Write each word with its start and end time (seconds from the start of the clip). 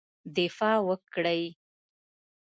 دفاع 0.35 0.77
وکړی. 0.89 1.41